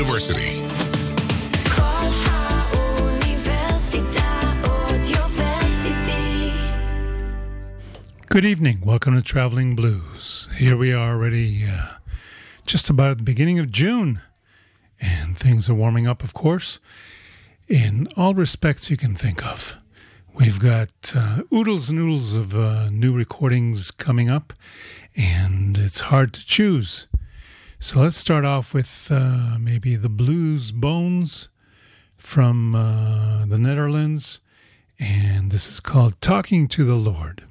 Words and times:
University. 0.00 0.62
Good 8.30 8.46
evening. 8.46 8.80
Welcome 8.82 9.14
to 9.16 9.22
Traveling 9.22 9.76
Blues. 9.76 10.48
Here 10.56 10.74
we 10.74 10.94
are 10.94 11.10
already 11.12 11.66
uh, 11.66 11.96
just 12.64 12.88
about 12.88 13.10
at 13.10 13.16
the 13.18 13.24
beginning 13.24 13.58
of 13.58 13.70
June, 13.70 14.22
and 14.98 15.38
things 15.38 15.68
are 15.68 15.74
warming 15.74 16.06
up, 16.06 16.24
of 16.24 16.32
course, 16.32 16.80
in 17.68 18.08
all 18.16 18.32
respects 18.32 18.90
you 18.90 18.96
can 18.96 19.14
think 19.14 19.44
of. 19.44 19.76
We've 20.32 20.58
got 20.58 21.12
uh, 21.14 21.42
oodles 21.52 21.90
and 21.90 21.98
oodles 21.98 22.34
of 22.34 22.56
uh, 22.56 22.88
new 22.88 23.12
recordings 23.12 23.90
coming 23.90 24.30
up, 24.30 24.54
and 25.14 25.76
it's 25.76 26.00
hard 26.00 26.32
to 26.32 26.46
choose. 26.46 27.06
So 27.82 28.00
let's 28.00 28.18
start 28.18 28.44
off 28.44 28.74
with 28.74 29.08
uh, 29.10 29.56
maybe 29.58 29.96
the 29.96 30.10
Blues 30.10 30.70
Bones 30.70 31.48
from 32.18 32.74
uh, 32.74 33.46
the 33.46 33.56
Netherlands, 33.56 34.42
and 34.98 35.50
this 35.50 35.66
is 35.66 35.80
called 35.80 36.20
Talking 36.20 36.68
to 36.68 36.84
the 36.84 36.94
Lord. 36.94 37.44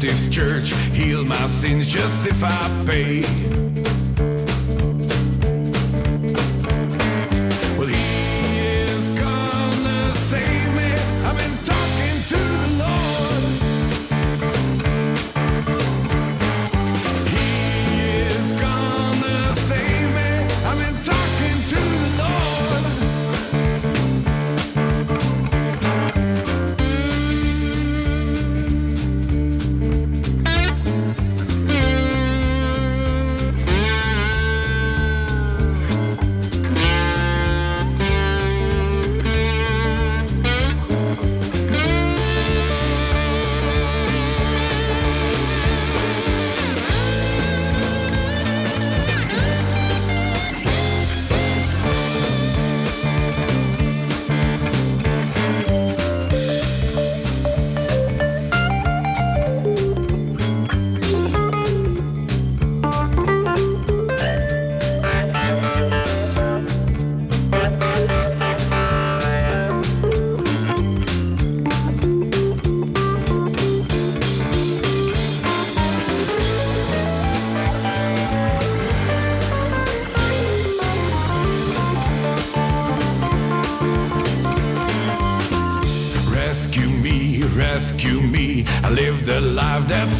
Baptist 0.00 0.32
Church, 0.32 0.72
heal 0.94 1.26
my 1.26 1.46
sins 1.46 1.86
just 1.86 2.26
if 2.26 2.42
I 2.42 2.84
pay. 2.86 4.09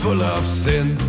Full 0.00 0.22
of 0.22 0.46
sin. 0.46 0.99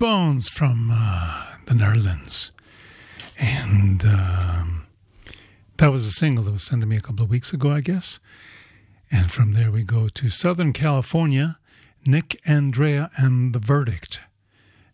Bones 0.00 0.48
from 0.48 0.88
uh, 0.90 1.44
the 1.66 1.74
Netherlands. 1.74 2.52
And 3.38 4.02
um, 4.06 4.86
that 5.76 5.92
was 5.92 6.06
a 6.06 6.10
single 6.10 6.42
that 6.44 6.52
was 6.52 6.62
sent 6.62 6.80
to 6.80 6.86
me 6.86 6.96
a 6.96 7.02
couple 7.02 7.22
of 7.22 7.30
weeks 7.30 7.52
ago, 7.52 7.70
I 7.70 7.82
guess. 7.82 8.18
And 9.12 9.30
from 9.30 9.52
there 9.52 9.70
we 9.70 9.82
go 9.82 10.08
to 10.08 10.30
Southern 10.30 10.72
California. 10.72 11.58
Nick 12.06 12.40
Andrea 12.46 13.10
and 13.18 13.52
The 13.52 13.58
Verdict 13.58 14.20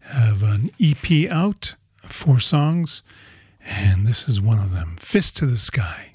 have 0.00 0.42
an 0.42 0.72
EP 0.80 1.30
out, 1.30 1.76
four 2.04 2.40
songs, 2.40 3.04
and 3.64 4.08
this 4.08 4.28
is 4.28 4.40
one 4.40 4.58
of 4.58 4.72
them 4.72 4.96
Fist 4.98 5.36
to 5.36 5.46
the 5.46 5.56
Sky. 5.56 6.10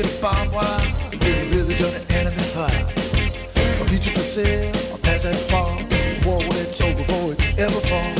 In 0.00 0.06
a 0.06 0.20
blanket 0.20 0.46
of 0.46 0.52
barbed 0.52 1.12
in 1.12 1.20
a 1.20 1.44
village 1.46 1.82
under 1.82 2.12
enemy 2.14 2.36
fire. 2.54 2.86
A 3.80 3.84
future 3.84 4.10
for 4.10 4.20
sale, 4.20 4.74
a 4.94 4.98
past 4.98 5.26
far. 5.50 5.76
War 6.24 6.38
when 6.38 6.58
it's 6.58 6.80
over 6.80 6.94
before 6.94 7.32
it's 7.32 7.58
ever 7.58 7.80
fall. 7.88 8.14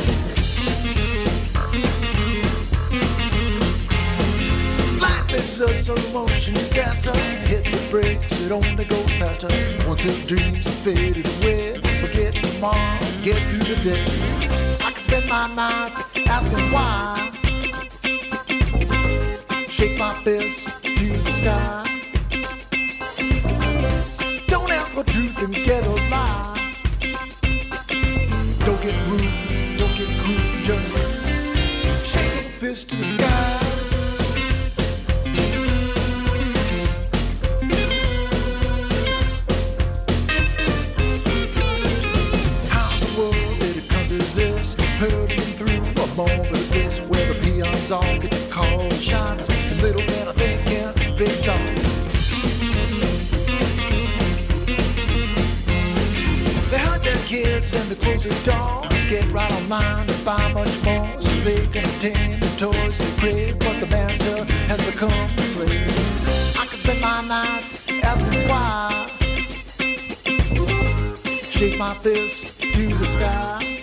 Life 4.99 5.33
is 5.33 5.59
a 5.59 5.73
slow 5.73 6.11
motion 6.11 6.53
disaster. 6.53 7.15
Hit 7.47 7.63
the 7.65 7.87
brakes, 7.89 8.41
it 8.41 8.51
only 8.51 8.85
goes 8.85 9.17
faster. 9.17 9.49
Once 9.87 10.05
your 10.05 10.15
dreams 10.27 10.65
have 10.65 10.95
faded 10.95 11.25
away, 11.37 11.77
forget 12.01 12.33
tomorrow, 12.33 12.99
get 13.23 13.39
through 13.49 13.75
the 13.75 13.81
day. 13.83 14.05
I 14.85 14.91
could 14.91 15.03
spend 15.03 15.29
my 15.29 15.47
nights 15.53 16.15
asking 16.27 16.71
why. 16.71 17.40
Shake 19.81 19.97
my 19.97 20.13
fist 20.23 20.69
to 20.83 21.07
the 21.07 21.31
sky. 21.31 21.83
Don't 24.45 24.71
ask 24.71 24.91
for 24.91 25.03
truth 25.03 25.41
and 25.41 25.55
get 25.55 25.83
a 25.83 25.89
lie. 26.11 26.75
Don't 28.59 28.79
get 28.79 28.95
rude, 29.07 29.79
don't 29.79 29.95
get 29.97 30.07
crude, 30.21 30.63
just 30.63 30.93
shake 32.05 32.43
your 32.43 32.59
fist 32.59 32.91
to 32.91 32.95
the 32.95 33.03
sky. 33.03 33.57
How 42.69 42.99
the 42.99 43.19
world 43.19 43.59
did 43.59 43.77
it 43.77 43.89
come 43.89 44.07
to 44.09 44.19
this? 44.35 44.75
Through 44.99 45.73
a 46.03 46.15
moment 46.15 46.51
of 46.51 46.71
this 46.71 46.99
where 47.09 47.33
the 47.33 47.39
peons 47.41 47.91
all 47.91 48.19
get 48.19 48.31
to 48.31 48.51
call 48.51 48.91
shots 48.91 49.49
door. 58.43 58.87
Get 59.09 59.25
right 59.31 59.51
online 59.51 60.05
to 60.07 60.13
buy 60.23 60.53
much 60.53 60.83
more 60.83 61.11
so 61.19 61.31
they 61.41 61.65
can 61.67 61.85
obtain 61.85 62.39
the 62.39 62.47
toys 62.57 62.99
they 62.99 63.19
crave. 63.19 63.59
But 63.59 63.79
the 63.79 63.87
master 63.87 64.45
has 64.67 64.85
become 64.85 65.29
a 65.37 65.41
slave. 65.41 65.87
I 66.55 66.65
can 66.65 66.77
spend 66.77 67.01
my 67.01 67.21
nights 67.25 67.87
asking 68.03 68.47
why. 68.47 69.09
Shake 71.49 71.77
my 71.79 71.93
fist 71.95 72.61
to 72.61 72.87
the 72.93 73.05
sky. 73.05 73.81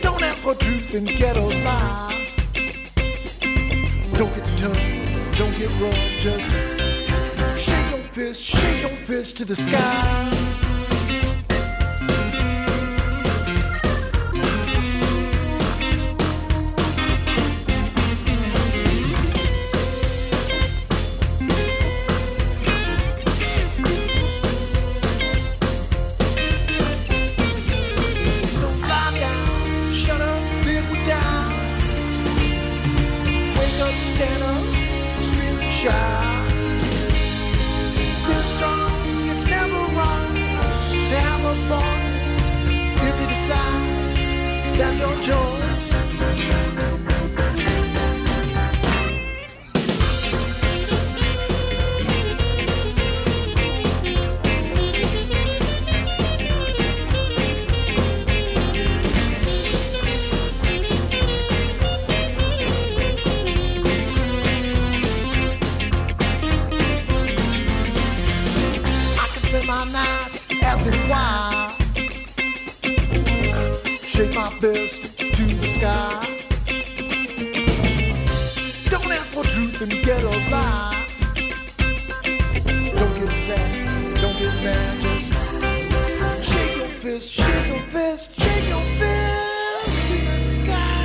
Don't 0.00 0.22
ask 0.22 0.42
for 0.42 0.54
truth 0.54 0.94
and 0.94 1.08
get 1.08 1.36
a 1.36 1.42
lie. 1.42 2.14
Don't 4.14 4.34
get 4.34 4.46
tough, 4.56 5.38
don't 5.38 5.56
get 5.58 5.70
rough, 5.80 6.18
just 6.18 6.50
shake 7.56 7.90
your 7.90 8.04
fist, 8.04 8.42
shake 8.42 8.82
your 8.82 8.96
fist 9.04 9.36
to 9.38 9.44
the 9.44 9.54
sky. 9.54 10.38
Fist, 87.18 87.34
shake 87.34 87.68
your 87.68 87.80
fist, 87.80 88.40
shake 88.40 88.68
your 88.68 88.80
fist 88.98 90.06
to 90.06 90.14
the 90.26 90.38
sky. 90.38 90.98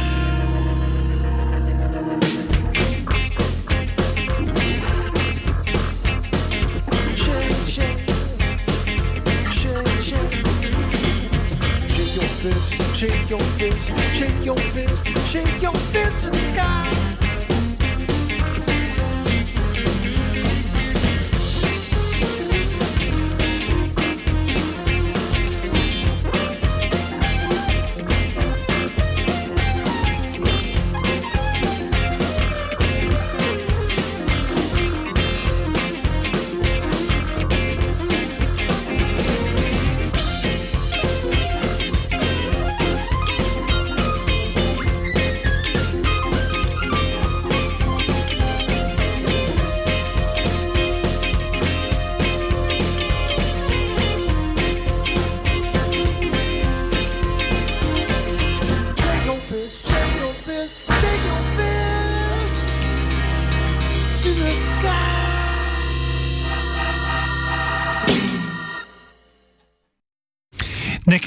Shake, 7.15 7.61
shake, 7.65 8.01
shake, 9.49 9.87
shake. 10.07 10.33
Shake 11.89 12.15
your 12.15 12.29
fist, 12.41 12.71
shake 12.95 13.29
your 13.29 13.39
fist, 13.57 13.91
shake 14.13 14.45
your 14.45 14.57
fist, 14.57 15.03
shake 15.27 15.61
your 15.61 15.77
fist 15.93 16.12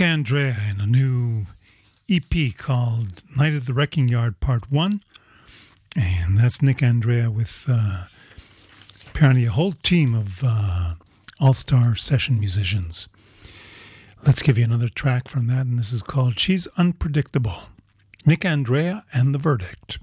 Andrea 0.07 0.57
in 0.71 0.81
a 0.81 0.87
new 0.87 1.47
EP 2.09 2.57
called 2.57 3.25
Night 3.37 3.55
at 3.55 3.67
the 3.67 3.75
Wrecking 3.75 4.07
Yard 4.07 4.39
Part 4.39 4.71
1. 4.71 5.01
And 6.01 6.39
that's 6.39 6.63
Nick 6.63 6.81
Andrea 6.81 7.29
with 7.29 7.67
uh, 7.69 8.05
apparently 9.09 9.47
a 9.47 9.51
whole 9.51 9.73
team 9.73 10.15
of 10.15 10.45
uh, 10.45 10.95
all 11.41 11.53
star 11.53 11.97
session 11.97 12.39
musicians. 12.39 13.09
Let's 14.25 14.43
give 14.43 14.57
you 14.57 14.65
another 14.65 14.89
track 14.89 15.27
from 15.27 15.49
that, 15.49 15.67
and 15.67 15.77
this 15.77 15.93
is 15.93 16.03
called 16.03 16.39
She's 16.39 16.69
Unpredictable. 16.79 17.65
Nick 18.25 18.45
Andrea 18.45 19.05
and 19.13 19.35
the 19.35 19.39
Verdict. 19.39 19.99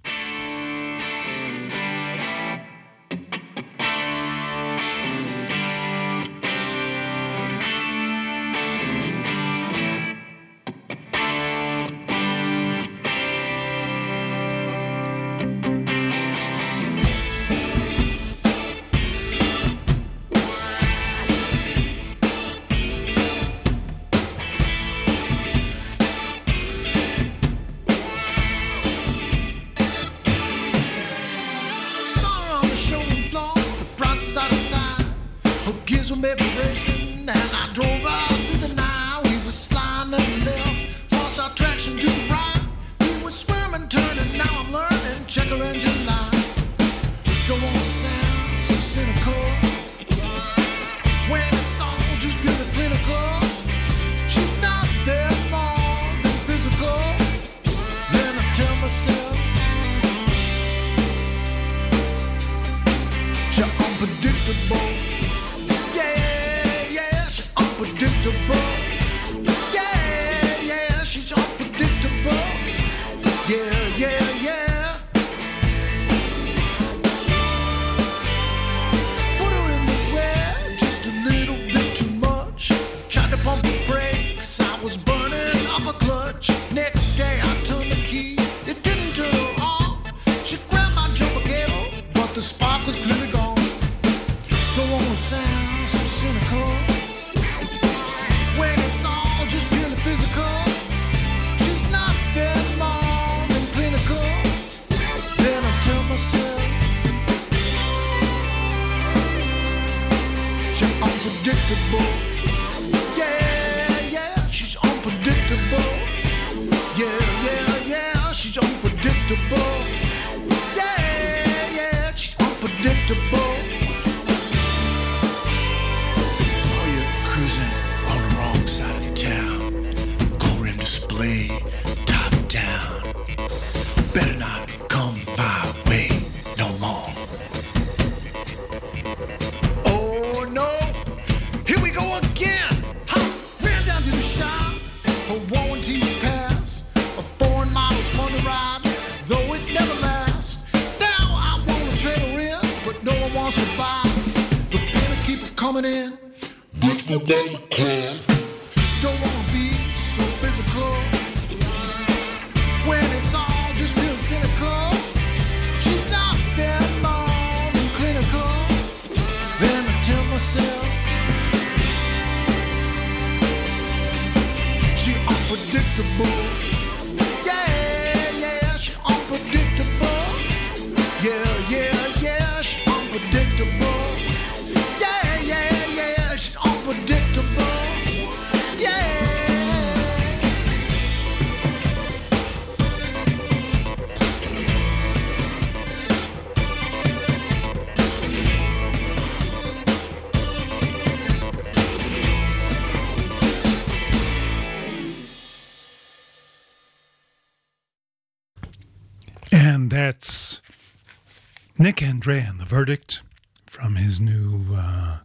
Andre 212.24 212.46
and 212.48 212.58
the 212.58 212.64
Verdict 212.64 213.22
from 213.66 213.98
his 213.98 214.22
new 214.22 214.74
uh, 214.74 215.18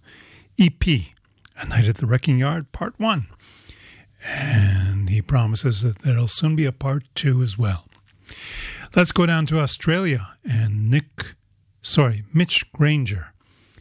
EP, 0.58 0.84
A 0.84 1.66
Night 1.68 1.86
at 1.86 1.98
the 1.98 2.06
Wrecking 2.06 2.38
Yard, 2.38 2.72
Part 2.72 2.98
1. 2.98 3.28
And 4.26 5.08
he 5.08 5.22
promises 5.22 5.82
that 5.82 6.00
there'll 6.00 6.26
soon 6.26 6.56
be 6.56 6.64
a 6.64 6.72
Part 6.72 7.04
2 7.14 7.40
as 7.40 7.56
well. 7.56 7.84
Let's 8.96 9.12
go 9.12 9.26
down 9.26 9.46
to 9.46 9.60
Australia 9.60 10.30
and 10.42 10.90
Nick, 10.90 11.36
sorry, 11.82 12.24
Mitch 12.34 12.64
Granger 12.72 13.32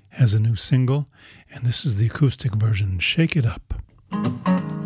has 0.10 0.36
a 0.36 0.40
new 0.40 0.56
single, 0.56 1.08
and 1.52 1.66
this 1.66 1.86
is 1.86 1.96
the 1.96 2.06
acoustic 2.06 2.54
version, 2.54 3.00
Shake 3.00 3.36
It 3.36 3.48
Up. 3.48 4.77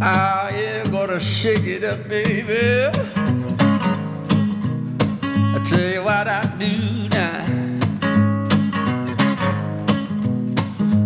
I 0.00 0.52
yeah, 0.54 0.86
gonna 0.90 1.18
shake 1.18 1.64
it 1.64 1.82
up, 1.82 2.08
baby. 2.08 2.88
I 5.34 5.60
tell 5.64 5.90
you 5.92 6.04
what 6.04 6.28
I 6.28 6.42
do 6.56 7.08
now. 7.08 7.44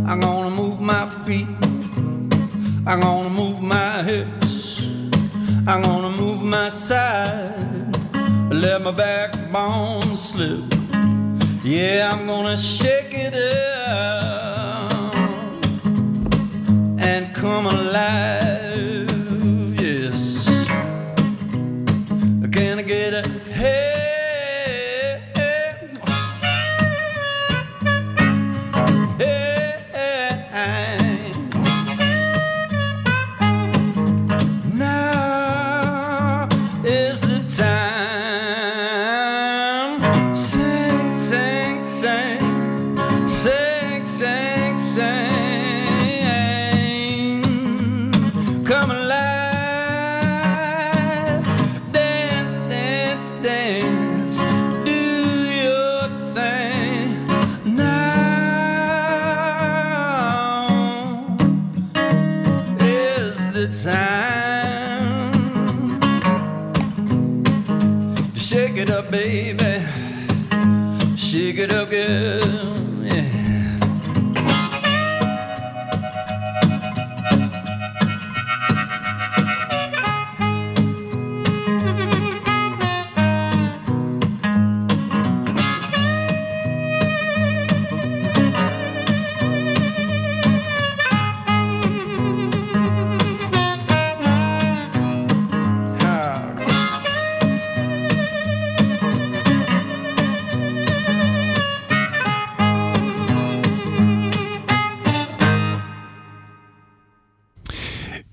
I'm 0.07 0.21
gonna 0.21 0.51
move 0.51 0.79
my 0.81 1.07
feet. 1.25 1.49
I'm 2.87 3.01
gonna 3.01 3.31
move 3.31 3.63
my 3.63 4.03
hips. 4.03 4.83
I'm 5.67 5.81
gonna 5.81 6.11
move 6.11 6.43
my 6.43 6.69
side. 6.69 7.97
Let 8.51 8.83
my 8.83 8.91
backbone 8.91 10.19
slip. 10.19 10.65
Yeah, 11.65 12.11
I'm 12.13 12.27
gonna 12.27 12.59
shake 12.59 13.15
it 13.15 13.35
up 13.35 15.15
and 16.99 17.35
come 17.35 17.67
alive. 17.67 18.52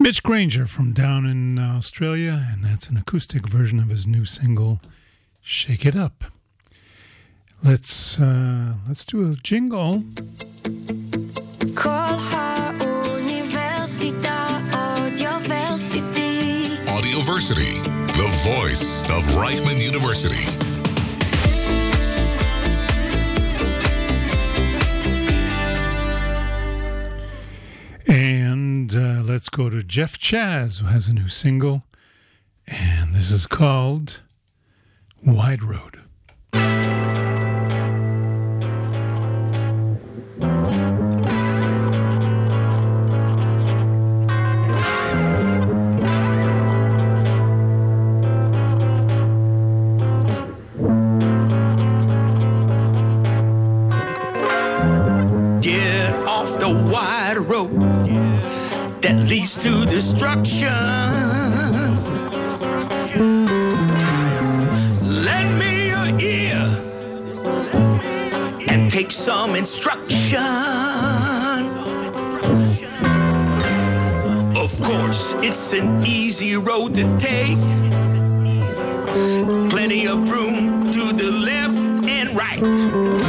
Mitch 0.01 0.23
Granger 0.23 0.65
from 0.65 0.93
down 0.93 1.25
in 1.25 1.59
Australia, 1.59 2.41
and 2.53 2.63
that's 2.63 2.87
an 2.87 2.95
acoustic 2.95 3.45
version 3.47 3.79
of 3.79 3.89
his 3.89 4.07
new 4.07 4.23
single, 4.23 4.79
"Shake 5.41 5.85
It 5.85 5.93
Up." 5.93 6.23
Let's 7.61 8.17
uh, 8.17 8.75
let's 8.87 9.03
do 9.03 9.29
a 9.29 9.35
jingle. 9.35 10.03
Kolha 11.75 12.79
Universita 12.79 14.71
Audioversity. 14.71 16.77
Audioversity, 16.85 17.83
the 18.15 18.29
voice 18.49 19.03
of 19.03 19.25
Reichman 19.35 19.81
University. 19.81 20.45
Let's 29.29 29.49
go 29.49 29.69
to 29.69 29.83
Jeff 29.83 30.17
Chaz, 30.17 30.81
who 30.81 30.87
has 30.87 31.07
a 31.07 31.13
new 31.13 31.27
single, 31.27 31.83
and 32.65 33.13
this 33.13 33.29
is 33.29 33.45
called 33.45 34.21
"Wide 35.23 35.61
Road." 35.61 35.98
Destruction. 60.19 60.67
Lend 65.23 65.57
me 65.57 65.87
your 65.87 66.19
ear 66.19 66.59
and 68.67 68.91
take 68.91 69.11
some 69.11 69.55
instruction. 69.55 70.39
Of 74.57 74.81
course, 74.81 75.35
it's 75.41 75.71
an 75.71 76.05
easy 76.05 76.57
road 76.57 76.95
to 76.95 77.17
take. 77.17 77.57
Plenty 79.69 80.05
of 80.05 80.29
room 80.29 80.91
to 80.91 81.13
the 81.13 81.31
left 81.31 82.09
and 82.09 82.29
right. 82.35 83.28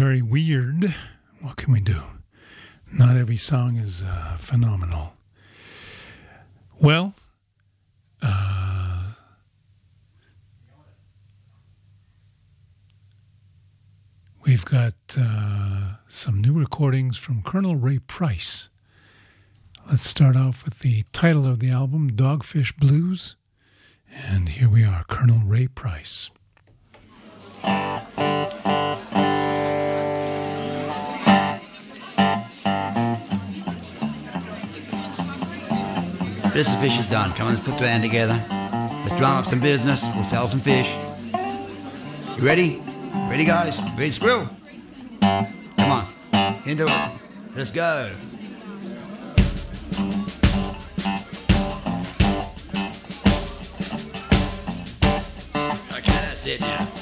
very 0.00 0.22
weird. 0.22 0.94
What 1.42 1.56
can 1.56 1.74
we 1.74 1.82
do? 1.82 2.00
Not 2.90 3.18
every 3.18 3.36
song 3.36 3.76
is 3.76 4.02
uh, 4.02 4.38
phenomenal. 4.38 5.12
Well, 6.80 7.12
uh, 8.22 9.12
we've 14.46 14.64
got 14.64 14.94
uh, 15.18 15.96
some 16.08 16.40
new 16.40 16.58
recordings 16.58 17.18
from 17.18 17.42
Colonel 17.42 17.76
Ray 17.76 17.98
Price. 17.98 18.70
Let's 19.86 20.08
start 20.08 20.34
off 20.34 20.64
with 20.64 20.78
the 20.78 21.04
title 21.12 21.46
of 21.46 21.58
the 21.58 21.70
album, 21.70 22.12
Dogfish 22.12 22.74
Blues. 22.78 23.36
And 24.10 24.48
here 24.48 24.70
we 24.70 24.82
are, 24.82 25.04
Colonel 25.10 25.42
Ray 25.44 25.66
Price. 25.66 26.30
This 36.52 36.68
is 36.68 36.74
fish 36.80 36.98
is 36.98 37.08
done. 37.08 37.32
Come 37.32 37.46
on, 37.46 37.54
let's 37.54 37.64
put 37.64 37.76
the 37.76 37.84
band 37.84 38.02
together. 38.02 38.34
Let's 38.50 39.14
drum 39.16 39.38
up 39.38 39.46
some 39.46 39.60
business. 39.60 40.04
We'll 40.14 40.24
sell 40.24 40.48
some 40.48 40.58
fish. 40.58 40.96
You 42.36 42.44
ready? 42.44 42.82
Ready, 43.30 43.44
guys? 43.44 43.80
Ready, 43.96 44.10
screw? 44.10 44.48
Come 45.22 45.90
on. 45.90 46.06
Into 46.66 46.86
it. 46.88 47.10
Let's 47.54 47.70
go. 47.70 48.10
I 55.92 56.00
cannot 56.02 56.36
sit 56.36 56.60
now. 56.60 56.99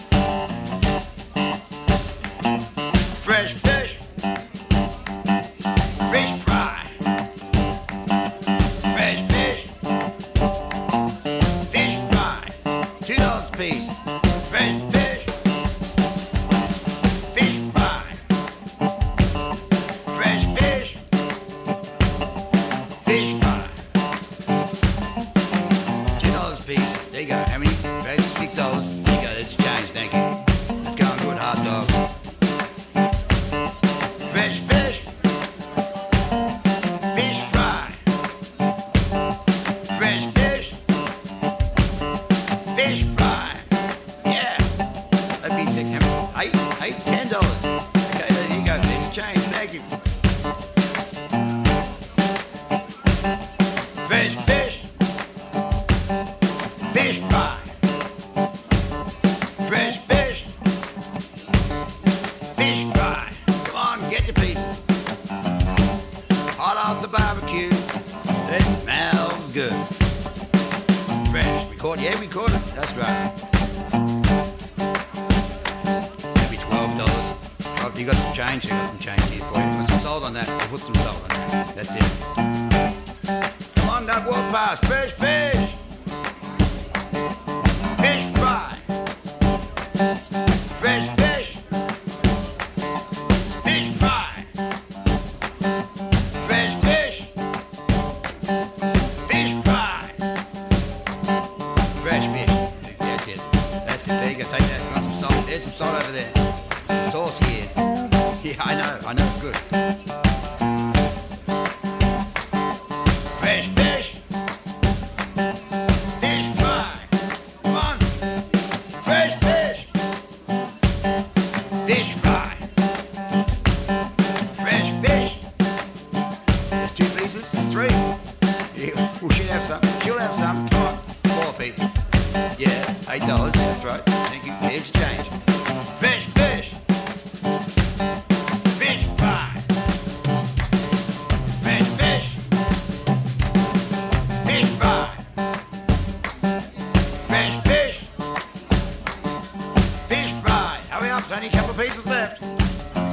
Tiny 151.28 151.50
couple 151.50 151.74
pieces 151.74 152.06
left. 152.06 152.42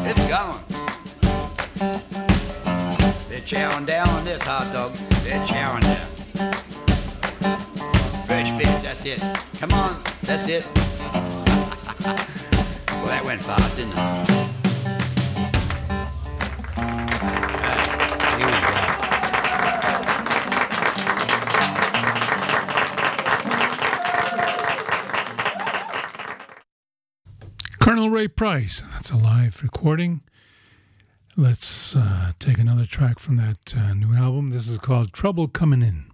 It's 0.08 0.28
gone. 0.30 0.64
They're 3.28 3.42
chowing 3.42 3.86
down 3.86 4.08
on 4.08 4.24
this 4.24 4.42
hot 4.42 4.72
dog. 4.72 4.94
They're 5.26 5.46
chowing 5.46 5.82
down. 5.82 6.08
Fresh 8.24 8.52
fish, 8.58 8.84
that's 8.84 9.06
it. 9.06 9.20
Come 9.60 9.74
on, 9.74 10.02
that's 10.22 10.48
it. 10.48 10.66
well, 12.88 13.06
that 13.08 13.22
went 13.26 13.42
fast, 13.42 13.76
didn't 13.76 13.92
it? 13.98 14.55
Ray 28.10 28.28
Price. 28.28 28.82
That's 28.92 29.12
a 29.12 29.18
live 29.18 29.62
recording. 29.64 30.22
Let's 31.38 31.96
uh, 31.96 32.32
take 32.40 32.58
another 32.58 32.86
track 32.86 33.20
from 33.20 33.38
that 33.38 33.76
uh, 33.76 33.94
new 33.94 34.14
album. 34.14 34.52
This 34.52 34.68
is 34.68 34.78
called 34.78 35.14
Trouble 35.14 35.48
Coming 35.48 35.82
In. 35.82 36.06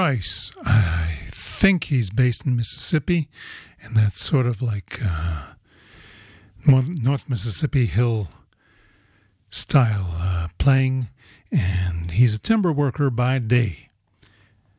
Price, 0.00 0.50
I 0.64 1.26
think 1.30 1.84
he's 1.84 2.08
based 2.08 2.46
in 2.46 2.56
Mississippi, 2.56 3.28
and 3.82 3.94
that's 3.94 4.18
sort 4.18 4.46
of 4.46 4.62
like 4.62 4.98
uh, 5.04 5.48
North 6.64 7.28
Mississippi 7.28 7.84
Hill 7.84 8.30
style 9.50 10.14
uh, 10.14 10.48
playing. 10.56 11.10
And 11.52 12.12
he's 12.12 12.34
a 12.34 12.38
timber 12.38 12.72
worker 12.72 13.10
by 13.10 13.40
day. 13.40 13.90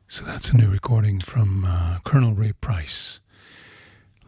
So 0.07 0.25
that's 0.25 0.49
a 0.49 0.57
new 0.57 0.71
recording 0.71 1.19
from 1.19 1.65
uh, 1.65 1.99
Colonel 2.03 2.33
Ray 2.33 2.53
Price. 2.53 3.19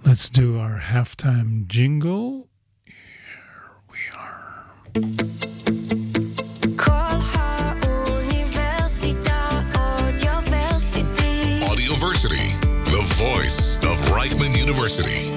Let's 0.05 0.29
do 0.29 0.59
our 0.59 0.79
halftime 0.79 1.65
jingle. 1.65 2.49
Here 2.85 3.71
we 3.89 3.97
are. 4.15 5.49
Audioversity, 12.03 12.51
the 12.83 13.01
voice 13.15 13.77
of 13.77 13.97
Reichman 14.11 14.57
University. 14.57 15.31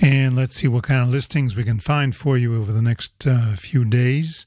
And 0.00 0.34
let's 0.36 0.56
see 0.56 0.66
what 0.66 0.82
kind 0.82 1.02
of 1.02 1.10
listings 1.10 1.54
we 1.54 1.62
can 1.62 1.78
find 1.78 2.16
for 2.16 2.36
you 2.36 2.56
over 2.56 2.72
the 2.72 2.82
next 2.82 3.24
uh, 3.24 3.54
few 3.54 3.84
days. 3.84 4.46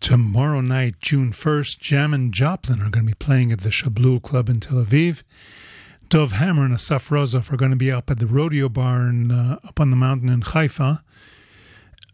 Tomorrow 0.00 0.60
night, 0.60 0.96
June 1.00 1.32
1st, 1.32 1.78
Jam 1.78 2.12
and 2.12 2.34
Joplin 2.34 2.82
are 2.82 2.90
going 2.90 3.06
to 3.06 3.12
be 3.12 3.14
playing 3.14 3.50
at 3.50 3.62
the 3.62 3.70
Shablul 3.70 4.22
Club 4.22 4.50
in 4.50 4.60
Tel 4.60 4.84
Aviv. 4.84 5.22
Dov 6.10 6.32
Hammer 6.32 6.66
and 6.66 6.74
Asaf 6.74 7.08
Rozov 7.08 7.50
are 7.50 7.56
going 7.56 7.70
to 7.70 7.78
be 7.78 7.90
up 7.90 8.10
at 8.10 8.18
the 8.18 8.26
Rodeo 8.26 8.68
Bar 8.68 9.08
uh, 9.08 9.56
up 9.66 9.80
on 9.80 9.88
the 9.88 9.96
mountain 9.96 10.28
in 10.28 10.42
Haifa. 10.42 11.02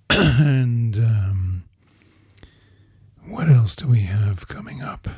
and 0.10 0.96
um, 0.96 1.47
what 3.28 3.48
else 3.48 3.76
do 3.76 3.86
we 3.86 4.00
have 4.00 4.48
coming 4.48 4.82
up? 4.82 5.08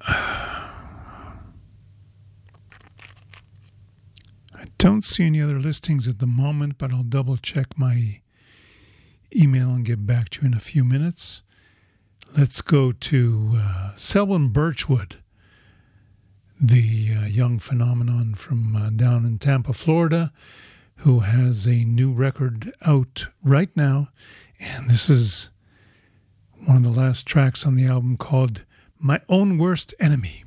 I 0.06 0.66
don't 4.78 5.02
see 5.02 5.26
any 5.26 5.40
other 5.40 5.58
listings 5.58 6.06
at 6.08 6.18
the 6.18 6.26
moment, 6.26 6.78
but 6.78 6.92
I'll 6.92 7.02
double 7.02 7.36
check 7.36 7.78
my 7.78 8.20
email 9.34 9.70
and 9.70 9.84
get 9.84 10.06
back 10.06 10.28
to 10.30 10.42
you 10.42 10.48
in 10.48 10.54
a 10.54 10.60
few 10.60 10.84
minutes. 10.84 11.42
Let's 12.36 12.60
go 12.60 12.92
to 12.92 13.54
uh, 13.56 13.90
Selwyn 13.96 14.48
Birchwood, 14.48 15.16
the 16.60 17.10
uh, 17.16 17.26
young 17.26 17.58
phenomenon 17.58 18.34
from 18.34 18.76
uh, 18.76 18.90
down 18.90 19.24
in 19.24 19.38
Tampa, 19.38 19.72
Florida, 19.72 20.32
who 20.96 21.20
has 21.20 21.66
a 21.66 21.84
new 21.84 22.12
record 22.12 22.72
out 22.82 23.28
right 23.42 23.70
now. 23.76 24.08
And 24.60 24.90
this 24.90 25.08
is 25.08 25.50
one 26.64 26.76
of 26.76 26.84
the 26.84 26.90
last 26.90 27.26
tracks 27.26 27.64
on 27.64 27.76
the 27.76 27.86
album 27.86 28.16
called 28.16 28.64
My 28.98 29.20
Own 29.28 29.58
Worst 29.58 29.94
Enemy. 30.00 30.44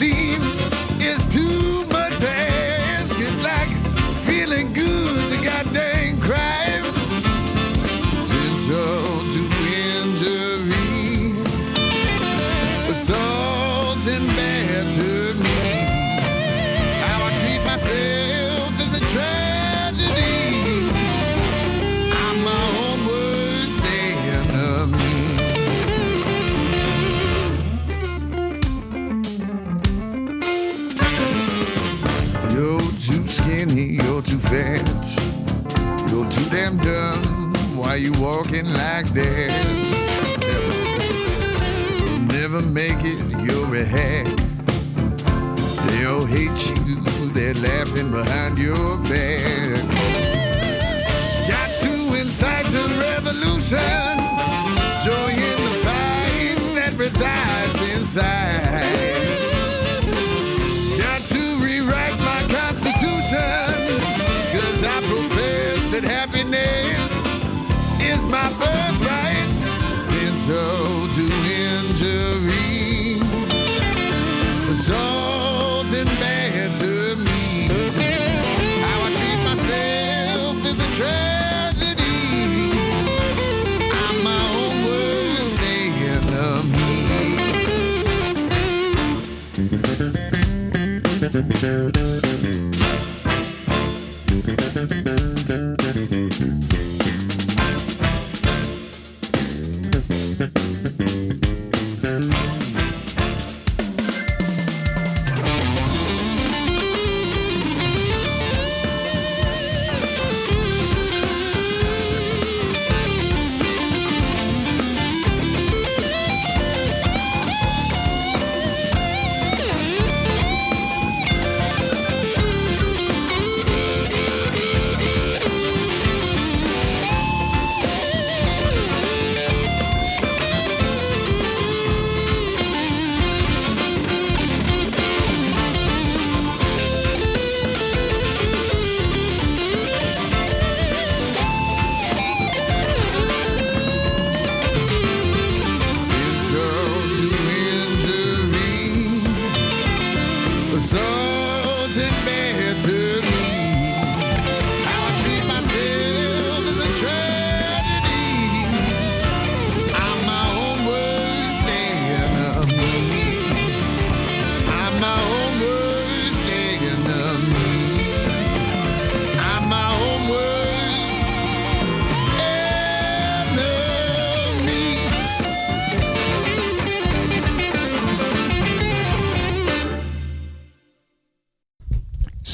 Self-esteem 0.00 0.29
like 39.02 39.14
that? 39.14 39.50
You'll 42.00 42.18
never 42.18 42.60
make 42.60 42.98
it, 43.00 43.18
you're 43.42 43.76
a 43.76 43.84
hack. 43.84 44.26
They 45.86 46.04
all 46.04 46.26
hate 46.26 46.60
you, 46.68 46.96
they're 47.32 47.54
laughing 47.54 48.10
behind 48.10 48.58
your 48.58 48.98
back. 49.08 49.88
Got 51.48 51.70
to 51.80 52.20
incite 52.20 52.74
a 52.74 52.88
revolution. 53.08 54.18
Joy 55.06 55.32
in 55.48 55.64
the 55.64 55.74
fight 55.82 56.60
that 56.74 56.94
resides 56.98 57.80
inside. 57.94 58.59
Música 91.32 92.09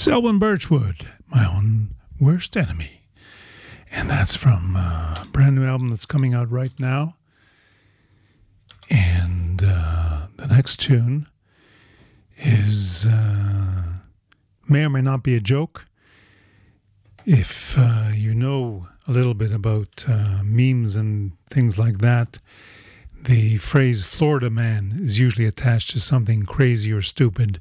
Selwyn 0.06 0.38
Birchwood, 0.38 1.08
my 1.26 1.44
own 1.44 1.92
worst 2.20 2.56
enemy. 2.56 3.00
And 3.90 4.08
that's 4.08 4.36
from 4.36 4.76
a 4.76 5.26
brand 5.32 5.56
new 5.56 5.66
album 5.66 5.90
that's 5.90 6.06
coming 6.06 6.32
out 6.32 6.48
right 6.48 6.70
now. 6.78 7.16
And 8.88 9.64
uh, 9.66 10.28
the 10.36 10.46
next 10.46 10.78
tune 10.78 11.26
is 12.36 13.04
uh, 13.04 13.82
may 14.68 14.84
or 14.84 14.90
may 14.90 15.02
not 15.02 15.24
be 15.24 15.34
a 15.34 15.40
joke. 15.40 15.86
If 17.24 17.76
uh, 17.76 18.10
you 18.14 18.32
know 18.32 18.86
a 19.08 19.10
little 19.10 19.34
bit 19.34 19.50
about 19.50 20.04
uh, 20.08 20.40
memes 20.44 20.94
and 20.94 21.32
things 21.50 21.78
like 21.78 21.98
that, 21.98 22.38
the 23.20 23.58
phrase 23.58 24.04
Florida 24.04 24.50
man 24.50 25.00
is 25.02 25.18
usually 25.18 25.46
attached 25.46 25.90
to 25.90 25.98
something 25.98 26.44
crazy 26.44 26.92
or 26.92 27.02
stupid 27.02 27.60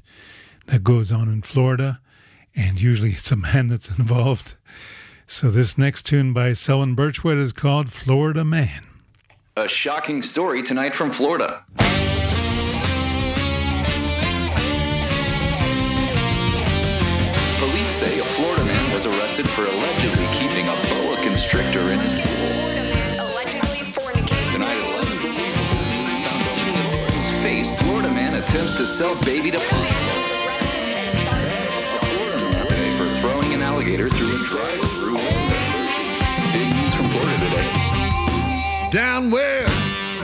that 0.66 0.84
goes 0.84 1.10
on 1.10 1.28
in 1.28 1.42
Florida, 1.42 2.00
and 2.56 2.80
usually 2.80 3.10
it's 3.12 3.30
a 3.30 3.36
man 3.36 3.68
that's 3.68 3.90
involved. 3.98 4.54
So 5.26 5.50
this 5.50 5.76
next 5.76 6.04
tune 6.04 6.32
by 6.32 6.54
Selwyn 6.54 6.94
Birchwood 6.94 7.36
is 7.36 7.52
called 7.52 7.92
Florida 7.92 8.44
Man. 8.44 8.84
A 9.56 9.68
shocking 9.68 10.22
story 10.22 10.62
tonight 10.62 10.94
from 10.94 11.10
Florida. 11.10 11.64
Police 17.58 17.88
say 17.88 18.18
a 18.18 18.24
Florida 18.24 18.64
man 18.64 18.92
was 18.92 19.06
arrested 19.06 19.48
for 19.48 19.62
allegedly 19.62 20.26
keeping 20.38 20.66
a 20.66 20.76
boa 20.88 21.16
constrictor 21.24 21.80
in 21.80 21.98
his 22.00 22.14
pool. 22.14 22.22
Tonight 24.52 24.76
at 24.76 24.88
11, 24.92 25.32
his 27.12 27.30
face, 27.42 27.72
Florida 27.82 28.10
man 28.10 28.34
attempts 28.42 28.76
to 28.76 28.86
sell 28.86 29.14
baby 29.24 29.50
to 29.50 29.58
alligator 33.86 34.08
through 34.08 34.34
a 34.34 34.44
drive-through. 34.44 35.16
Big 36.52 36.68
news 36.74 36.94
from 36.94 37.08
Florida 37.08 37.38
today. 37.38 38.88
Down 38.90 39.30
where 39.30 39.66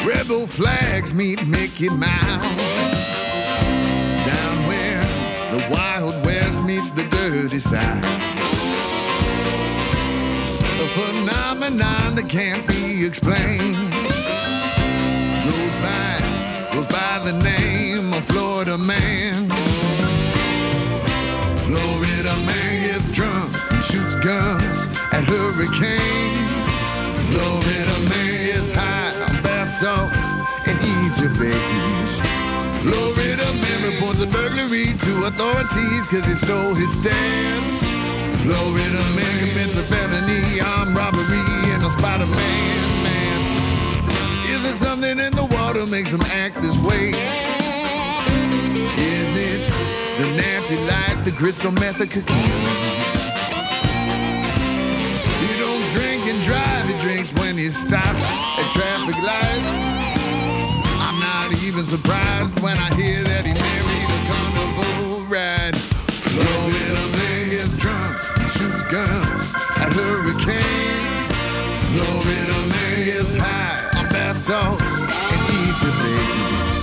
rebel 0.04 0.46
flags 0.48 1.14
meet 1.14 1.46
Mickey 1.46 1.88
Mouse. 1.88 2.56
Down 4.26 4.66
where 4.66 5.04
the 5.52 5.68
Wild 5.70 6.24
West 6.24 6.60
meets 6.64 6.90
the 6.90 7.04
dirty 7.04 7.60
South. 7.60 8.02
A 10.80 10.88
phenomenon 10.88 12.16
that 12.16 12.28
can't 12.28 12.66
be 12.66 13.06
explained. 13.06 13.92
Goes 15.44 15.76
by, 15.76 16.70
goes 16.72 16.86
by 16.88 17.20
the 17.24 17.38
name 17.44 18.12
of 18.12 18.24
Florida 18.24 18.76
man. 18.76 19.11
At 25.72 25.78
hurricanes. 25.78 26.74
Florida 27.30 28.10
man 28.10 28.46
gets 28.46 28.70
high 28.70 29.12
on 29.22 29.68
salts 29.68 30.24
and 30.66 30.78
eats 30.78 31.20
your 31.20 31.30
face. 31.30 32.20
Florida 32.82 33.52
man 33.54 33.92
reports 33.92 34.20
a 34.22 34.26
burglary 34.26 34.92
to 34.98 35.26
authorities 35.26 36.06
cause 36.08 36.24
he 36.26 36.34
stole 36.34 36.74
his 36.74 36.92
stairs. 37.00 37.92
Florida 38.42 39.02
man 39.14 39.38
commits 39.38 39.76
a 39.76 39.82
felony 39.82 40.60
armed 40.60 40.96
robbery 40.96 41.38
in 41.74 41.82
a 41.82 41.90
Spider-Man 41.90 43.02
mask. 43.04 44.50
Is 44.50 44.62
there 44.64 44.72
something 44.72 45.18
in 45.18 45.32
the 45.32 45.44
water 45.44 45.86
makes 45.86 46.12
him 46.12 46.22
act 46.22 46.60
this 46.60 46.76
way? 46.78 47.10
Is 48.98 49.36
it 49.36 49.66
the 50.18 50.26
Nancy 50.36 50.76
Light, 50.76 51.22
the 51.24 51.32
crystal 51.32 51.70
meth, 51.70 52.00
or 52.00 52.06
cocaine? 52.06 53.01
Drinks 57.02 57.32
when 57.34 57.58
he's 57.58 57.76
stopped 57.76 58.22
at 58.62 58.70
traffic 58.70 59.18
lights. 59.26 59.76
I'm 61.02 61.18
not 61.18 61.50
even 61.66 61.84
surprised 61.84 62.54
when 62.62 62.78
I 62.78 62.94
hear 62.94 63.18
that 63.26 63.42
he 63.42 63.54
married 63.58 64.06
a 64.06 64.20
carnival 64.30 65.26
ride. 65.26 65.74
Florida 66.30 67.02
man 67.18 67.50
gets 67.50 67.74
drunk 67.74 68.14
and 68.38 68.46
shoots 68.54 68.86
guns 68.86 69.50
at 69.82 69.90
hurricanes. 69.98 71.26
Florida 71.90 72.58
man 72.70 72.96
gets 73.02 73.34
high 73.34 73.98
on 73.98 74.06
bath 74.06 74.38
salts 74.38 74.94
and 75.02 75.42
eats 75.58 75.82
face. 75.82 76.82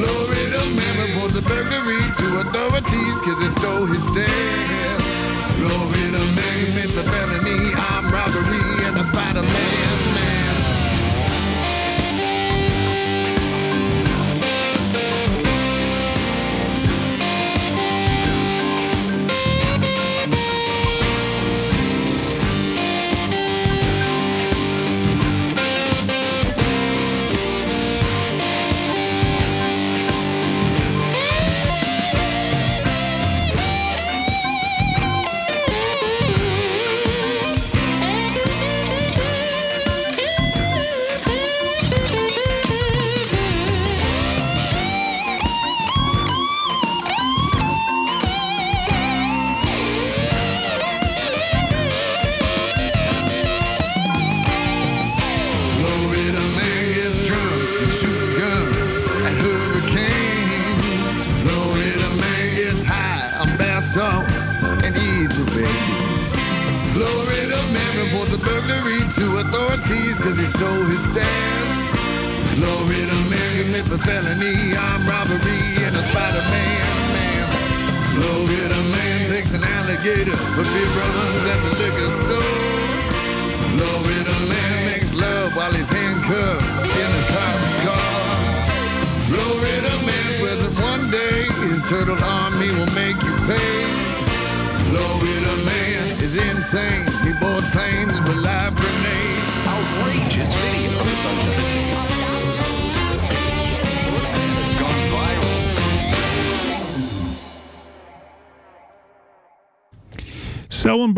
Florida 0.00 0.64
man 0.72 0.94
reports 1.04 1.36
a 1.36 1.44
burglary 1.44 2.00
to 2.16 2.26
authorities 2.40 3.16
cause 3.20 3.36
he 3.36 3.50
stole 3.52 3.84
his 3.84 4.00
stairs. 4.00 5.04
Florida 5.60 6.24
man 6.40 6.56
commits 6.64 6.96
a 6.96 7.04
felony 7.04 7.76
armed 7.92 8.08
robbery 8.16 8.61
Spider-Man 9.04 10.14
mask. 10.14 10.41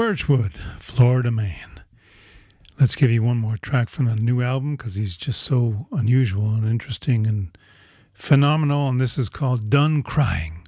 Birchwood, 0.06 0.52
Florida 0.78 1.30
Man. 1.30 1.80
Let's 2.78 2.94
give 2.94 3.10
you 3.10 3.22
one 3.22 3.38
more 3.38 3.56
track 3.56 3.88
from 3.88 4.04
the 4.04 4.14
new 4.14 4.42
album 4.42 4.76
because 4.76 4.96
he's 4.96 5.16
just 5.16 5.42
so 5.42 5.86
unusual 5.92 6.50
and 6.50 6.68
interesting 6.68 7.26
and 7.26 7.56
phenomenal. 8.12 8.86
And 8.90 9.00
this 9.00 9.16
is 9.16 9.30
called 9.30 9.70
Done 9.70 10.02
Crying. 10.02 10.63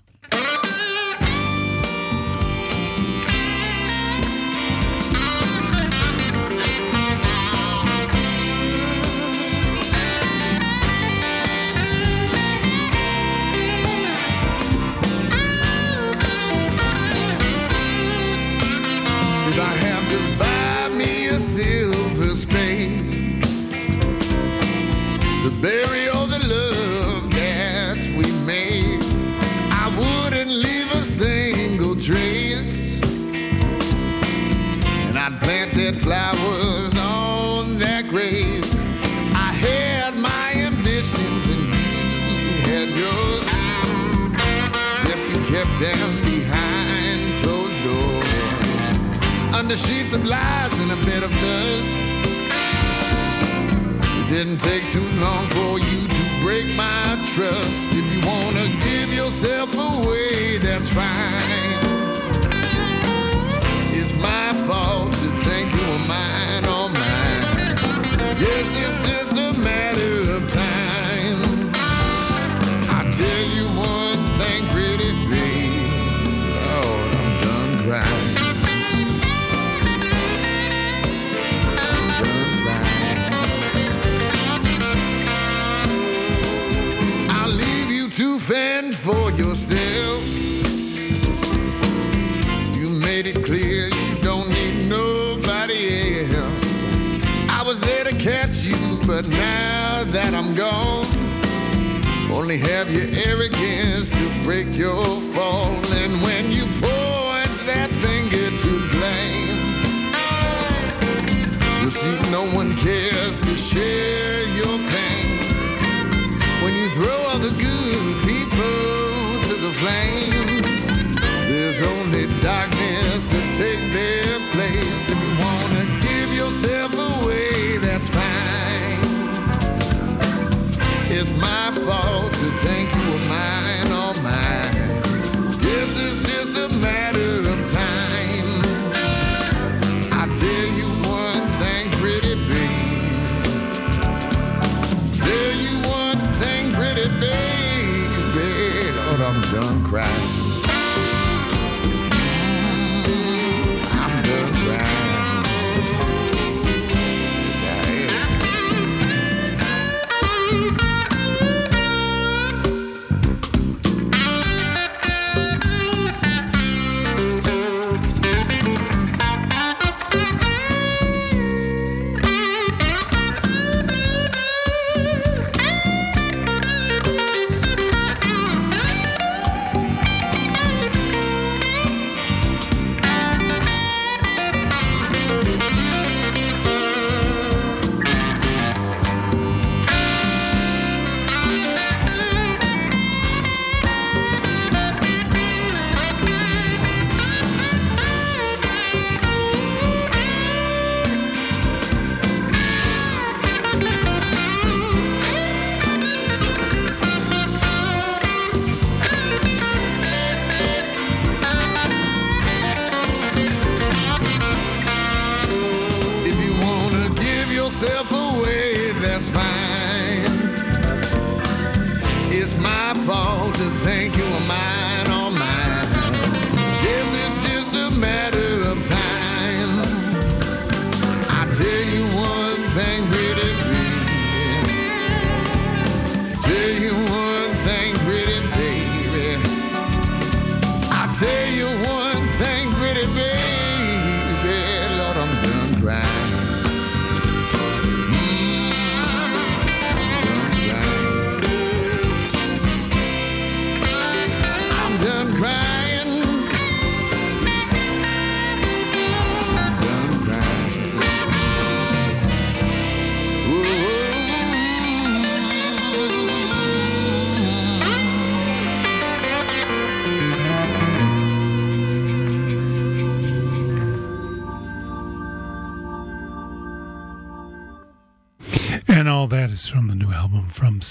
the 117.39 117.51
good. 117.51 117.76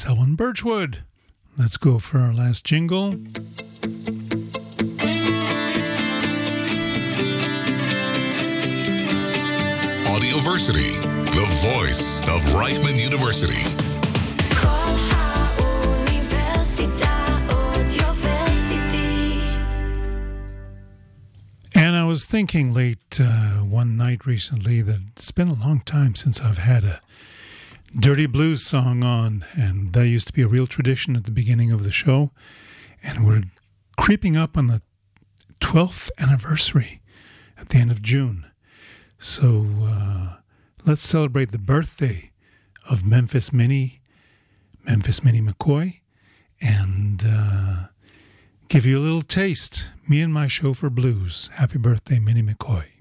Selwyn 0.06 0.36
Birchwood. 0.36 1.04
Let's 1.58 1.78
go 1.78 1.98
for 1.98 2.20
our 2.20 2.32
last 2.32 2.64
jingle. 2.64 3.14
Audioversity, 10.06 10.94
the 11.34 11.48
voice 11.74 12.22
of 12.30 12.44
Reichman 12.54 13.02
University. 13.02 13.64
And 21.74 21.96
I 21.96 22.04
was 22.04 22.26
thinking 22.26 22.76
late 22.76 23.20
uh, 23.20 23.64
one 23.64 23.98
night 23.98 24.28
recently 24.28 24.84
that 24.84 25.00
it's 25.16 25.32
been 25.32 25.48
a 25.48 25.56
long 25.56 25.80
time 25.80 26.14
since 26.14 26.40
I've 26.40 26.60
had 26.60 26.84
a 26.84 27.02
Dirty 27.98 28.26
Blues 28.26 28.62
song 28.62 29.06
on, 29.06 29.46
and 29.54 29.94
that 29.94 30.08
used 30.08 30.28
to 30.28 30.34
be 30.34 30.42
a 30.42 30.50
real 30.50 30.68
tradition 30.68 31.16
at 31.16 31.24
the 31.24 31.32
beginning 31.32 31.72
of 31.72 31.84
the 31.84 31.92
show. 31.92 32.32
And 33.02 33.26
we're 33.26 33.44
creeping 33.98 34.36
up 34.36 34.58
on 34.58 34.68
the 34.68 34.82
12th 35.62 36.12
anniversary 36.18 37.02
at 37.58 37.70
the 37.70 37.78
end 37.78 37.92
of 37.92 38.02
June. 38.02 38.48
So 39.18 39.68
uh, 39.84 40.36
let's 40.86 41.02
celebrate 41.08 41.54
the 41.54 41.58
birthday 41.58 42.32
of 42.88 43.06
Memphis 43.06 43.54
Minnie, 43.54 44.02
Memphis 44.84 45.24
Minnie 45.24 45.42
McCoy, 45.42 46.02
and 46.60 47.24
uh, 47.26 47.76
give 48.68 48.86
you 48.86 49.00
a 49.00 49.04
little 49.04 49.22
taste. 49.22 49.90
Me 50.06 50.20
and 50.20 50.34
my 50.34 50.48
chauffeur 50.48 50.90
blues. 50.90 51.50
Happy 51.54 51.78
birthday, 51.78 52.20
Minnie 52.20 52.44
McCoy. 52.44 52.95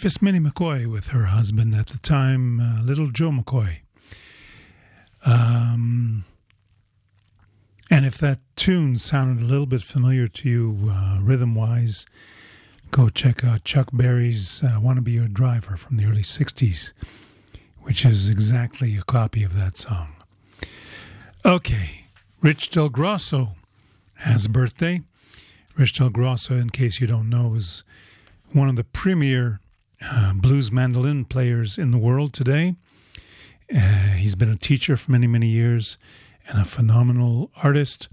Memphis 0.00 0.22
Minnie 0.22 0.40
McCoy 0.40 0.86
with 0.86 1.08
her 1.08 1.26
husband 1.26 1.74
at 1.74 1.88
the 1.88 1.98
time, 1.98 2.58
uh, 2.58 2.82
little 2.82 3.08
Joe 3.08 3.28
McCoy. 3.28 3.80
Um, 5.26 6.24
and 7.90 8.06
if 8.06 8.16
that 8.16 8.38
tune 8.56 8.96
sounded 8.96 9.44
a 9.44 9.46
little 9.46 9.66
bit 9.66 9.82
familiar 9.82 10.26
to 10.26 10.48
you 10.48 10.90
uh, 10.90 11.18
rhythm 11.20 11.54
wise, 11.54 12.06
go 12.90 13.10
check 13.10 13.44
out 13.44 13.64
Chuck 13.64 13.90
Berry's 13.92 14.64
uh, 14.64 14.78
Wanna 14.80 15.02
Be 15.02 15.12
Your 15.12 15.28
Driver 15.28 15.76
from 15.76 15.98
the 15.98 16.06
early 16.06 16.22
60s, 16.22 16.94
which 17.82 18.06
is 18.06 18.30
exactly 18.30 18.96
a 18.96 19.02
copy 19.02 19.44
of 19.44 19.54
that 19.54 19.76
song. 19.76 20.14
Okay, 21.44 22.06
Rich 22.40 22.70
Del 22.70 22.88
Grosso 22.88 23.50
has 24.14 24.46
a 24.46 24.48
birthday. 24.48 25.02
Rich 25.76 25.98
Del 25.98 26.08
Grosso, 26.08 26.54
in 26.54 26.70
case 26.70 27.02
you 27.02 27.06
don't 27.06 27.28
know, 27.28 27.52
is 27.52 27.84
one 28.54 28.70
of 28.70 28.76
the 28.76 28.84
premier 28.84 29.60
uh, 30.02 30.32
blues 30.34 30.72
mandolin 30.72 31.24
players 31.24 31.78
in 31.78 31.90
the 31.90 31.98
world 31.98 32.32
today. 32.32 32.74
Uh, 33.74 34.12
he's 34.16 34.34
been 34.34 34.50
a 34.50 34.56
teacher 34.56 34.96
for 34.96 35.12
many, 35.12 35.26
many 35.26 35.48
years 35.48 35.96
and 36.48 36.60
a 36.60 36.64
phenomenal 36.64 37.50
artist. 37.62 38.08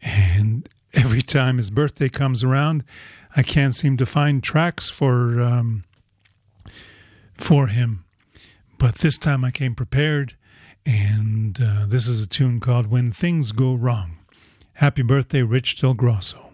And 0.00 0.68
every 0.94 1.22
time 1.22 1.56
his 1.56 1.70
birthday 1.70 2.08
comes 2.08 2.42
around, 2.42 2.84
I 3.36 3.42
can't 3.42 3.74
seem 3.74 3.96
to 3.98 4.06
find 4.06 4.42
tracks 4.42 4.88
for 4.88 5.40
um, 5.40 5.84
for 7.34 7.68
him. 7.68 8.04
But 8.78 8.96
this 8.96 9.18
time 9.18 9.44
I 9.44 9.50
came 9.50 9.74
prepared, 9.74 10.34
and 10.86 11.60
uh, 11.60 11.86
this 11.86 12.06
is 12.06 12.22
a 12.22 12.26
tune 12.26 12.60
called 12.60 12.86
"When 12.86 13.12
Things 13.12 13.52
Go 13.52 13.74
Wrong." 13.74 14.18
Happy 14.74 15.02
birthday, 15.02 15.42
Rich 15.42 15.80
Del 15.80 15.94
Grosso. 15.94 16.47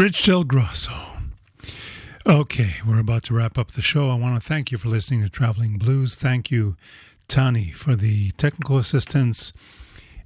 Rich 0.00 0.24
Del 0.24 0.44
Grosso. 0.44 0.94
Okay, 2.26 2.76
we're 2.86 3.00
about 3.00 3.22
to 3.24 3.34
wrap 3.34 3.58
up 3.58 3.72
the 3.72 3.82
show. 3.82 4.08
I 4.08 4.14
want 4.14 4.34
to 4.34 4.48
thank 4.48 4.72
you 4.72 4.78
for 4.78 4.88
listening 4.88 5.20
to 5.22 5.28
Traveling 5.28 5.76
Blues. 5.76 6.14
Thank 6.14 6.50
you, 6.50 6.76
Tani, 7.28 7.70
for 7.70 7.94
the 7.94 8.30
technical 8.30 8.78
assistance. 8.78 9.52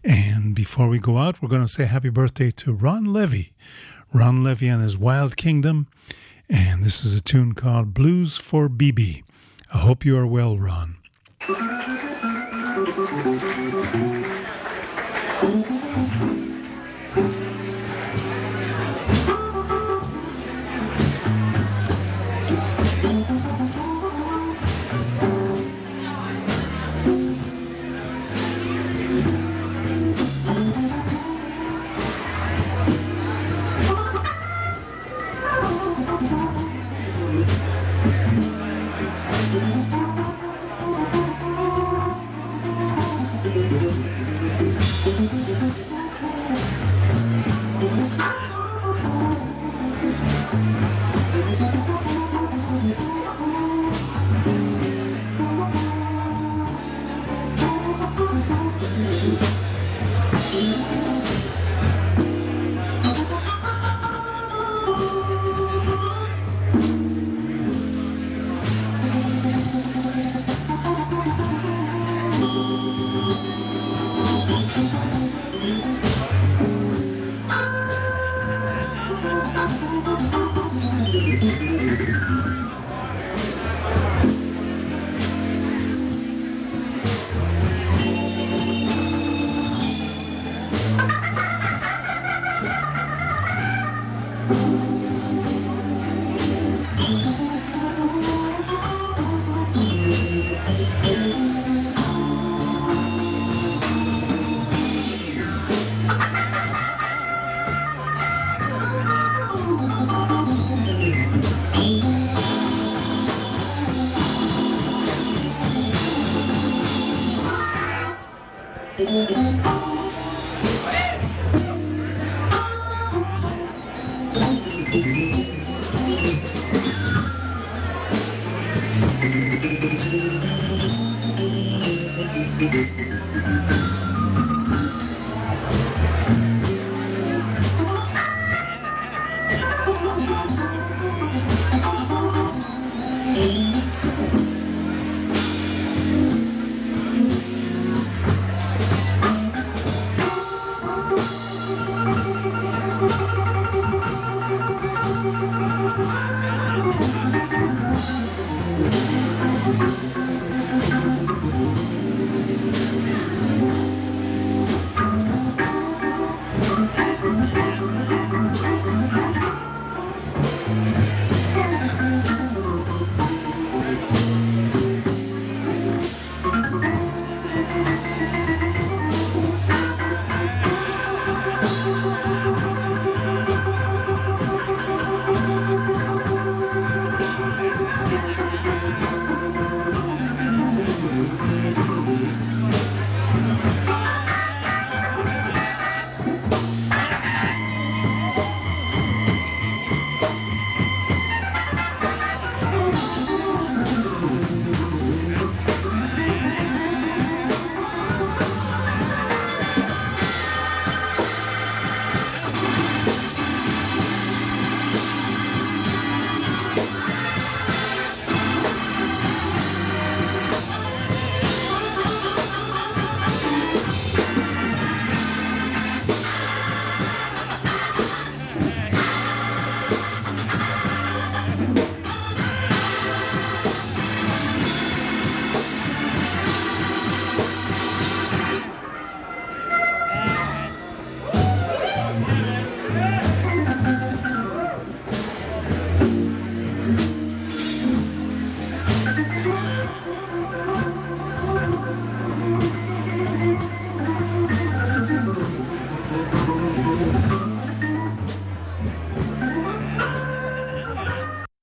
And 0.05 0.55
before 0.55 0.87
we 0.87 1.01
go 1.01 1.19
out, 1.19 1.43
we're 1.43 1.49
going 1.49 1.67
to 1.67 1.69
say 1.69 1.87
happy 1.87 2.09
birthday 2.09 2.53
to 2.53 2.73
Ron 2.73 3.13
Levy. 3.13 3.53
Ron 4.13 4.45
Levy 4.45 4.69
and 4.69 4.81
his 4.81 4.97
Wild 4.97 5.37
Kingdom. 5.37 5.89
And 6.49 6.85
this 6.85 7.05
is 7.05 7.17
a 7.17 7.21
tune 7.21 7.55
called 7.55 7.93
Blues 7.93 8.37
for 8.37 8.69
BB. 8.69 9.25
I 9.73 9.79
hope 9.79 10.05
you 10.05 10.17
are 10.17 10.25
well, 10.25 10.57
Ron. 10.57 10.99